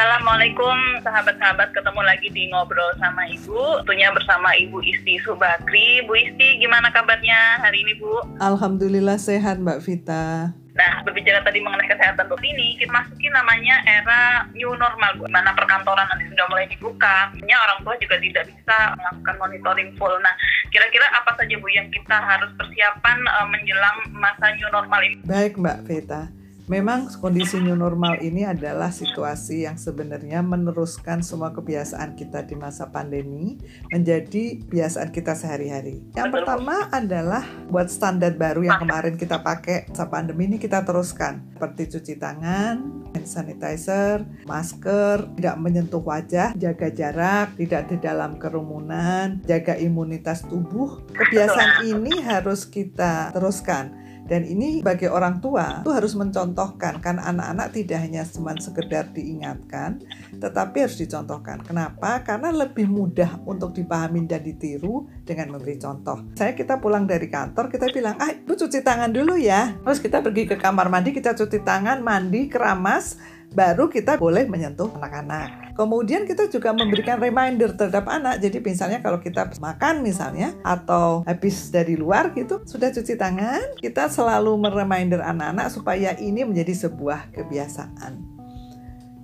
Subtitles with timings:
[0.00, 6.56] Assalamualaikum sahabat-sahabat ketemu lagi di ngobrol sama Ibu Tentunya bersama Ibu Isti Subakri Bu Isti
[6.56, 8.08] gimana kabarnya hari ini Bu?
[8.40, 14.48] Alhamdulillah sehat Mbak Vita Nah, berbicara tadi mengenai kesehatan dok ini, kita masuki namanya era
[14.56, 15.28] new normal, Bu.
[15.28, 20.14] Mana perkantoran nanti sudah mulai dibuka, hanya orang tua juga tidak bisa melakukan monitoring full.
[20.24, 20.32] Nah,
[20.72, 25.20] kira-kira apa saja Bu yang kita harus persiapan uh, menjelang masa new normal ini?
[25.28, 26.39] Baik Mbak Vita.
[26.66, 32.90] Memang kondisi new normal ini adalah situasi yang sebenarnya meneruskan semua kebiasaan kita di masa
[32.92, 33.56] pandemi
[33.88, 36.02] menjadi kebiasaan kita sehari-hari.
[36.18, 41.46] Yang pertama adalah buat standar baru yang kemarin kita pakai saat pandemi ini kita teruskan
[41.54, 42.76] seperti cuci tangan,
[43.12, 51.04] hand sanitizer, masker, tidak menyentuh wajah, jaga jarak, tidak di dalam kerumunan, jaga imunitas tubuh.
[51.12, 53.99] Kebiasaan ini harus kita teruskan
[54.30, 60.06] dan ini bagi orang tua itu harus mencontohkan kan anak-anak tidak hanya cuma sekedar diingatkan,
[60.38, 61.66] tetapi harus dicontohkan.
[61.66, 62.22] Kenapa?
[62.22, 66.30] Karena lebih mudah untuk dipahami dan ditiru dengan memberi contoh.
[66.38, 69.74] Saya kita pulang dari kantor kita bilang, ah ibu cuci tangan dulu ya.
[69.82, 73.18] Terus kita pergi ke kamar mandi kita cuci tangan, mandi, keramas,
[73.50, 75.59] baru kita boleh menyentuh anak-anak.
[75.74, 78.42] Kemudian kita juga memberikan reminder terhadap anak.
[78.42, 84.10] Jadi misalnya kalau kita makan misalnya atau habis dari luar gitu sudah cuci tangan, kita
[84.10, 88.40] selalu mereminder anak-anak supaya ini menjadi sebuah kebiasaan.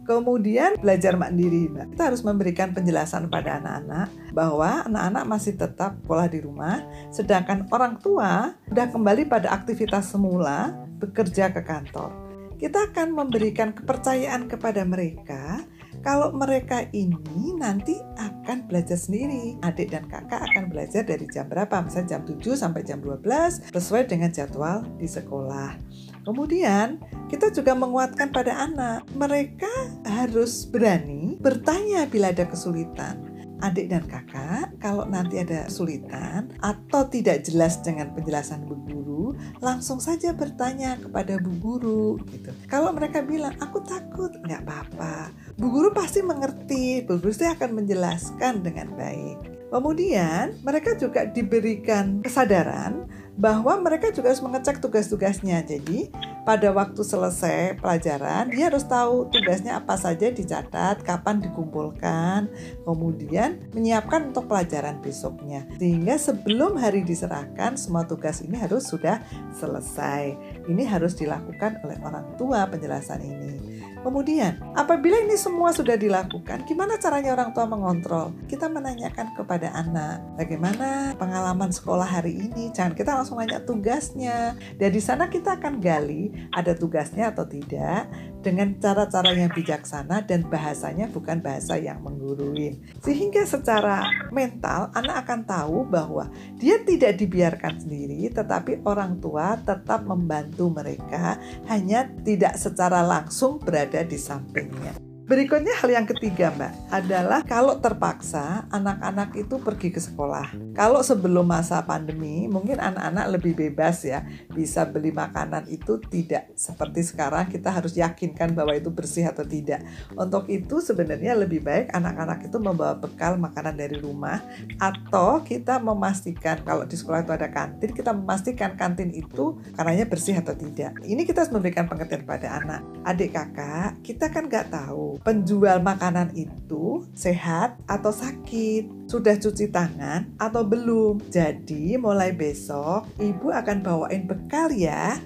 [0.06, 1.66] Kemudian belajar mandiri.
[1.66, 6.78] Kita harus memberikan penjelasan pada anak-anak bahwa anak-anak masih tetap sekolah di rumah,
[7.10, 10.70] sedangkan orang tua sudah kembali pada aktivitas semula
[11.02, 15.60] bekerja ke kantor kita akan memberikan kepercayaan kepada mereka
[16.06, 19.58] kalau mereka ini nanti akan belajar sendiri.
[19.66, 21.82] Adik dan kakak akan belajar dari jam berapa?
[21.82, 25.74] Misalnya jam 7 sampai jam 12 sesuai dengan jadwal di sekolah.
[26.22, 29.02] Kemudian kita juga menguatkan pada anak.
[29.18, 37.10] Mereka harus berani bertanya bila ada kesulitan adik dan kakak, kalau nanti ada kesulitan atau
[37.10, 42.54] tidak jelas dengan penjelasan bu guru, langsung saja bertanya kepada bu guru gitu.
[42.70, 45.34] Kalau mereka bilang aku takut, nggak apa-apa.
[45.58, 49.55] Bu guru pasti mengerti, bu guru pasti akan menjelaskan dengan baik.
[49.66, 53.06] Kemudian mereka juga diberikan kesadaran
[53.36, 55.60] bahwa mereka juga harus mengecek tugas-tugasnya.
[55.66, 56.08] Jadi
[56.48, 62.48] pada waktu selesai pelajaran dia harus tahu tugasnya apa saja dicatat, kapan dikumpulkan,
[62.86, 65.68] kemudian menyiapkan untuk pelajaran besoknya.
[65.76, 69.20] Sehingga sebelum hari diserahkan semua tugas ini harus sudah
[69.52, 70.32] selesai.
[70.70, 73.75] Ini harus dilakukan oleh orang tua penjelasan ini.
[74.06, 78.30] Kemudian, apabila ini semua sudah dilakukan, gimana caranya orang tua mengontrol?
[78.46, 82.70] Kita menanyakan kepada anak, bagaimana pengalaman sekolah hari ini?
[82.70, 84.54] Jangan kita langsung nanya tugasnya.
[84.78, 88.06] Dan di sana kita akan gali ada tugasnya atau tidak
[88.46, 92.78] dengan cara-cara yang bijaksana dan bahasanya bukan bahasa yang menggurui.
[93.02, 96.30] Sehingga secara mental anak akan tahu bahwa
[96.62, 104.06] dia tidak dibiarkan sendiri tetapi orang tua tetap membantu mereka hanya tidak secara langsung berada
[104.06, 105.05] di sampingnya.
[105.26, 110.54] Berikutnya hal yang ketiga Mbak adalah kalau terpaksa anak-anak itu pergi ke sekolah.
[110.70, 114.22] Kalau sebelum masa pandemi mungkin anak-anak lebih bebas ya
[114.54, 119.82] bisa beli makanan itu tidak seperti sekarang kita harus yakinkan bahwa itu bersih atau tidak.
[120.14, 124.38] Untuk itu sebenarnya lebih baik anak-anak itu membawa bekal makanan dari rumah
[124.78, 130.38] atau kita memastikan kalau di sekolah itu ada kantin kita memastikan kantin itu karenanya bersih
[130.38, 130.94] atau tidak.
[131.02, 132.86] Ini kita harus memberikan pengertian pada anak.
[133.02, 140.36] Adik kakak kita kan nggak tahu penjual makanan itu sehat atau sakit, sudah cuci tangan
[140.36, 141.24] atau belum.
[141.32, 145.16] Jadi mulai besok ibu akan bawain bekal ya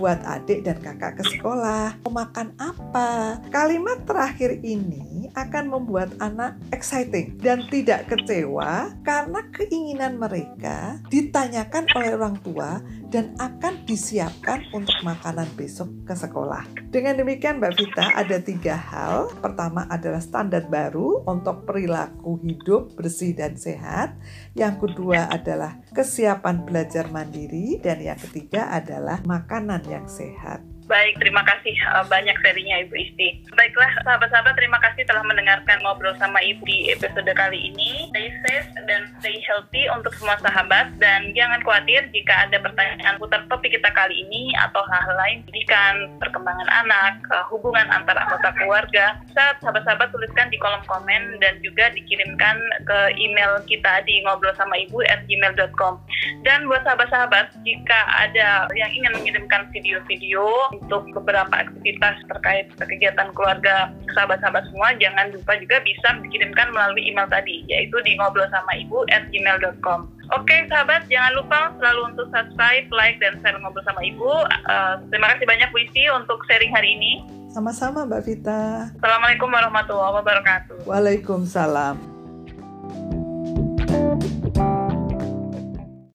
[0.00, 2.00] buat adik dan kakak ke sekolah.
[2.08, 3.36] Mau makan apa?
[3.52, 12.10] Kalimat terakhir ini akan membuat anak exciting dan tidak kecewa karena keinginan mereka ditanyakan oleh
[12.16, 16.62] orang tua dan akan disiapkan untuk makanan besok ke sekolah.
[16.90, 19.30] Dengan demikian Mbak Vita ada tiga hal.
[19.42, 24.14] Pertama adalah standar baru untuk perilaku hidup bersih dan sehat.
[24.54, 30.62] Yang kedua adalah kesiapan belajar mandiri dan yang ketiga adalah makanan yang sehat.
[30.90, 33.38] Baik, terima kasih uh, banyak serinya Ibu Isti.
[33.54, 38.10] Baiklah, sahabat-sahabat, terima kasih telah mendengarkan ngobrol sama Ibu di episode kali ini.
[38.10, 43.46] Stay safe dan stay healthy untuk semua sahabat dan jangan khawatir jika ada pertanyaan putar
[43.46, 49.14] topik kita kali ini atau hal lain pendidikan, perkembangan anak, uh, hubungan antar anggota keluarga.
[49.30, 55.06] Sahabat-sahabat tuliskan di kolom komen dan juga dikirimkan ke email kita di ngobrol sama ibu
[55.06, 56.02] at gmail.com.
[56.40, 63.92] Dan buat sahabat-sahabat, jika ada yang ingin mengirimkan video-video untuk beberapa aktivitas terkait kegiatan keluarga
[64.16, 69.04] sahabat-sahabat semua, jangan lupa juga bisa dikirimkan melalui email tadi, yaitu di ngobrol sama ibu
[69.12, 70.08] at gmail.com.
[70.32, 74.32] Oke sahabat, jangan lupa selalu untuk subscribe, like, dan share ngobrol sama ibu.
[74.64, 77.12] Uh, terima kasih banyak Bu Isti untuk sharing hari ini.
[77.52, 78.88] Sama-sama Mbak Vita.
[78.96, 80.88] Assalamualaikum warahmatullahi wabarakatuh.
[80.88, 82.09] Waalaikumsalam.